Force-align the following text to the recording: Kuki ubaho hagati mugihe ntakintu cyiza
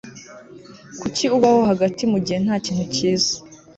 Kuki 0.99 1.25
ubaho 1.35 1.59
hagati 1.71 2.01
mugihe 2.11 2.37
ntakintu 2.45 2.83
cyiza 2.93 3.33